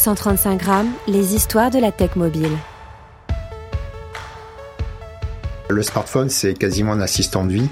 135 0.00 0.58
grammes, 0.58 0.92
les 1.06 1.34
histoires 1.34 1.70
de 1.70 1.78
la 1.78 1.92
tech 1.92 2.16
mobile. 2.16 2.56
Le 5.68 5.82
smartphone, 5.82 6.30
c'est 6.30 6.54
quasiment 6.54 6.92
un 6.92 7.02
assistant 7.02 7.44
de 7.44 7.52
vie. 7.52 7.68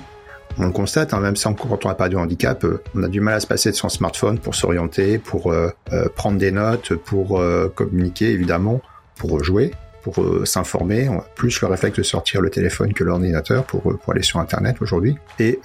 On 0.58 0.66
le 0.66 0.72
constate, 0.72 1.14
hein, 1.14 1.20
même 1.20 1.36
sans, 1.36 1.54
quand 1.54 1.86
on 1.86 1.88
n'a 1.88 1.94
pas 1.94 2.10
de 2.10 2.16
handicap, 2.16 2.62
euh, 2.64 2.82
on 2.94 3.02
a 3.02 3.08
du 3.08 3.22
mal 3.22 3.32
à 3.32 3.40
se 3.40 3.46
passer 3.46 3.70
de 3.70 3.76
son 3.76 3.88
smartphone 3.88 4.38
pour 4.38 4.54
s'orienter, 4.54 5.16
pour 5.16 5.50
euh, 5.50 5.70
euh, 5.94 6.10
prendre 6.14 6.36
des 6.36 6.52
notes, 6.52 6.94
pour 6.96 7.42
communiquer 7.74 8.30
évidemment, 8.30 8.82
pour 9.16 9.42
jouer, 9.42 9.72
pour 10.02 10.22
s'informer. 10.44 11.08
On 11.08 11.20
a 11.20 11.26
plus 11.34 11.58
le 11.62 11.66
réflexe 11.68 11.96
de 11.96 12.02
sortir 12.02 12.42
le 12.42 12.50
téléphone 12.50 12.92
que 12.92 13.04
l'ordinateur 13.04 13.64
pour, 13.64 13.82
aller 14.08 14.22
sur 14.22 14.38
Internet 14.38 14.82
aujourd'hui. 14.82 15.16
Et 15.38 15.60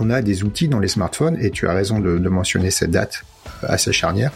on 0.00 0.08
a 0.08 0.22
des 0.22 0.44
outils 0.44 0.68
dans 0.68 0.80
les 0.80 0.88
smartphones, 0.88 1.36
et 1.42 1.50
tu 1.50 1.68
as 1.68 1.74
raison 1.74 2.00
de, 2.00 2.16
de 2.16 2.28
mentionner 2.30 2.70
cette 2.70 2.90
date 2.90 3.22
assez 3.62 3.92
charnière. 3.92 4.32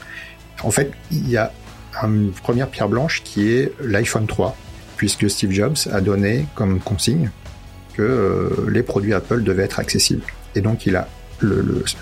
En 0.62 0.70
fait, 0.70 0.90
il 1.10 1.28
y 1.30 1.38
a 1.38 1.52
une 2.02 2.32
première 2.32 2.68
pierre 2.68 2.88
blanche 2.88 3.22
qui 3.24 3.52
est 3.52 3.72
l'iPhone 3.80 4.26
3, 4.26 4.56
puisque 4.96 5.28
Steve 5.28 5.52
Jobs 5.52 5.76
a 5.92 6.00
donné 6.00 6.46
comme 6.54 6.80
consigne 6.80 7.30
que 7.94 8.02
euh, 8.02 8.70
les 8.70 8.82
produits 8.82 9.14
Apple 9.14 9.42
devaient 9.42 9.64
être 9.64 9.80
accessibles. 9.80 10.24
Et 10.54 10.60
donc 10.60 10.86
il 10.86 10.96
a 10.96 11.08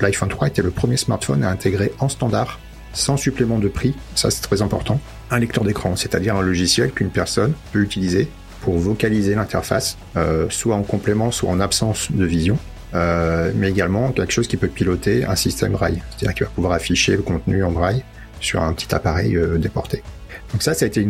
l'iPhone 0.00 0.28
3 0.28 0.48
était 0.48 0.62
le 0.62 0.70
premier 0.70 0.96
smartphone 0.96 1.44
à 1.44 1.50
intégrer 1.50 1.92
en 2.00 2.08
standard, 2.08 2.58
sans 2.92 3.16
supplément 3.16 3.58
de 3.58 3.68
prix, 3.68 3.94
ça 4.14 4.30
c'est 4.30 4.42
très 4.42 4.62
important, 4.62 5.00
un 5.30 5.38
lecteur 5.38 5.64
d'écran, 5.64 5.94
c'est-à-dire 5.96 6.36
un 6.36 6.42
logiciel 6.42 6.90
qu'une 6.90 7.10
personne 7.10 7.52
peut 7.72 7.80
utiliser 7.80 8.28
pour 8.62 8.78
vocaliser 8.78 9.34
l'interface, 9.34 9.96
euh, 10.16 10.46
soit 10.50 10.74
en 10.74 10.82
complément, 10.82 11.30
soit 11.30 11.50
en 11.50 11.60
absence 11.60 12.10
de 12.10 12.24
vision, 12.24 12.58
euh, 12.94 13.52
mais 13.54 13.70
également 13.70 14.10
quelque 14.10 14.32
chose 14.32 14.48
qui 14.48 14.56
peut 14.56 14.68
piloter 14.68 15.24
un 15.24 15.36
système 15.36 15.72
braille, 15.72 16.02
c'est-à-dire 16.10 16.34
qu'il 16.34 16.46
va 16.46 16.52
pouvoir 16.52 16.72
afficher 16.72 17.12
le 17.12 17.22
contenu 17.22 17.62
en 17.62 17.70
braille 17.70 18.02
sur 18.40 18.62
un 18.62 18.72
petit 18.72 18.94
appareil 18.94 19.36
euh, 19.36 19.58
déporté. 19.58 20.02
Donc 20.52 20.62
ça, 20.62 20.74
ça 20.74 20.84
a 20.84 20.88
été 20.88 21.06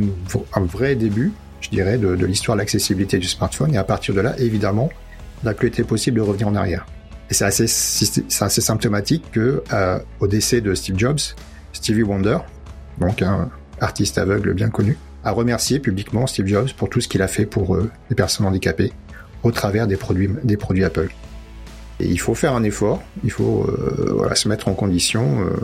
un 0.55 0.61
vrai 0.61 0.95
début, 0.95 1.33
je 1.61 1.71
dirais, 1.71 1.99
de, 1.99 2.09
l'histoire 2.25 2.57
de 2.57 2.63
l'accessibilité 2.63 3.19
du 3.19 3.27
smartphone. 3.27 3.75
Et 3.75 3.79
à 3.79 3.85
partir 3.85 4.15
de 4.15 4.21
là, 4.21 4.35
évidemment, 4.39 4.91
il 5.43 5.47
n'a 5.47 5.55
plus 5.55 5.69
été 5.69 5.85
possible 5.85 6.17
de 6.17 6.23
revenir 6.23 6.49
en 6.49 6.55
arrière. 6.55 6.87
Et 7.31 7.35
c'est 7.35 7.45
assez, 7.45 7.67
symptomatique 8.61 9.25
que, 9.33 9.63
euh, 9.73 9.99
au 10.21 10.27
décès 10.27 10.61
de 10.61 10.75
Steve 10.75 10.99
Jobs, 10.99 11.21
Stevie 11.73 12.03
Wonder, 12.03 12.39
donc 12.99 13.23
un 13.23 13.51
artiste 13.81 14.19
aveugle 14.19 14.55
bien 14.55 14.71
connu, 14.71 14.97
a 15.25 15.31
remercié 15.31 15.79
publiquement 15.79 16.27
Steve 16.27 16.47
Jobs 16.47 16.73
pour 16.73 16.89
tout 16.89 17.01
ce 17.01 17.09
qu'il 17.09 17.23
a 17.23 17.29
fait 17.29 17.45
pour 17.47 17.77
euh, 17.77 17.91
les 18.09 18.17
personnes 18.17 18.47
handicapées 18.47 18.93
au 19.43 19.53
travers 19.53 19.87
des 19.87 19.97
produits 19.97 20.85
Apple. 20.85 21.11
Et 22.01 22.07
il 22.07 22.21
faut 22.21 22.35
faire 22.35 22.55
un 22.55 22.63
effort, 22.63 23.03
il 23.25 23.31
faut 23.31 23.67
euh, 23.69 24.35
se 24.35 24.49
mettre 24.49 24.69
en 24.69 24.75
condition 24.75 25.41
euh, 25.41 25.57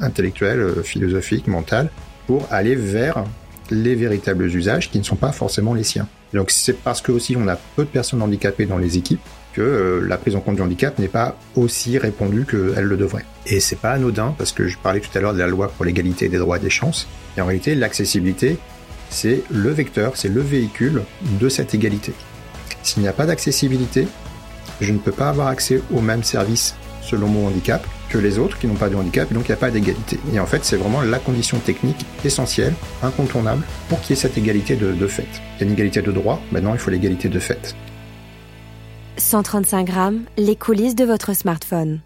intellectuelle, 0.00 0.60
euh, 0.60 0.82
philosophique, 0.82 1.46
mentale, 1.46 1.90
pour 2.26 2.46
aller 2.50 2.74
vers 2.74 3.24
les 3.70 3.94
véritables 3.94 4.46
usages 4.46 4.90
qui 4.90 4.98
ne 4.98 5.04
sont 5.04 5.16
pas 5.16 5.32
forcément 5.32 5.74
les 5.74 5.84
siens. 5.84 6.08
Donc 6.34 6.50
c'est 6.50 6.76
parce 6.76 7.00
que 7.00 7.12
aussi 7.12 7.36
on 7.36 7.46
a 7.48 7.56
peu 7.56 7.84
de 7.84 7.88
personnes 7.88 8.22
handicapées 8.22 8.66
dans 8.66 8.78
les 8.78 8.98
équipes 8.98 9.20
que 9.54 10.04
la 10.06 10.18
prise 10.18 10.36
en 10.36 10.40
compte 10.40 10.56
du 10.56 10.62
handicap 10.62 10.98
n'est 10.98 11.08
pas 11.08 11.38
aussi 11.54 11.96
répandue 11.98 12.44
qu'elle 12.44 12.84
le 12.84 12.96
devrait. 12.96 13.24
Et 13.46 13.58
c'est 13.58 13.78
pas 13.78 13.92
anodin 13.92 14.34
parce 14.36 14.52
que 14.52 14.68
je 14.68 14.76
parlais 14.76 15.00
tout 15.00 15.16
à 15.16 15.20
l'heure 15.20 15.32
de 15.32 15.38
la 15.38 15.46
loi 15.46 15.68
pour 15.68 15.84
l'égalité 15.84 16.28
des 16.28 16.36
droits 16.36 16.58
et 16.58 16.60
des 16.60 16.68
chances. 16.68 17.08
Et 17.38 17.40
en 17.40 17.46
réalité, 17.46 17.74
l'accessibilité, 17.74 18.58
c'est 19.08 19.42
le 19.50 19.70
vecteur, 19.70 20.12
c'est 20.16 20.28
le 20.28 20.42
véhicule 20.42 21.02
de 21.40 21.48
cette 21.48 21.74
égalité. 21.74 22.12
S'il 22.82 23.02
n'y 23.02 23.08
a 23.08 23.14
pas 23.14 23.24
d'accessibilité, 23.24 24.06
je 24.80 24.92
ne 24.92 24.98
peux 24.98 25.12
pas 25.12 25.28
avoir 25.28 25.48
accès 25.48 25.82
aux 25.94 26.00
mêmes 26.00 26.22
services 26.22 26.74
selon 27.02 27.28
mon 27.28 27.46
handicap 27.46 27.86
que 28.08 28.18
les 28.18 28.38
autres 28.38 28.58
qui 28.58 28.66
n'ont 28.66 28.74
pas 28.74 28.88
de 28.88 28.96
handicap, 28.96 29.32
donc 29.32 29.44
il 29.48 29.50
n'y 29.50 29.54
a 29.54 29.58
pas 29.58 29.70
d'égalité. 29.70 30.18
Et 30.32 30.40
en 30.40 30.46
fait, 30.46 30.64
c'est 30.64 30.76
vraiment 30.76 31.02
la 31.02 31.18
condition 31.18 31.58
technique 31.58 32.04
essentielle, 32.24 32.74
incontournable, 33.02 33.62
pour 33.88 34.00
qu'il 34.00 34.10
y 34.10 34.12
ait 34.18 34.22
cette 34.22 34.38
égalité 34.38 34.76
de, 34.76 34.92
de 34.92 35.06
fait. 35.06 35.26
Il 35.56 35.60
y 35.60 35.64
a 35.64 35.66
une 35.66 35.72
égalité 35.72 36.02
de 36.02 36.12
droit, 36.12 36.40
maintenant 36.52 36.72
il 36.72 36.78
faut 36.78 36.90
l'égalité 36.90 37.28
de 37.28 37.38
fait. 37.38 37.74
135 39.18 39.84
grammes, 39.86 40.20
les 40.36 40.56
coulisses 40.56 40.94
de 40.94 41.04
votre 41.04 41.34
smartphone. 41.34 42.00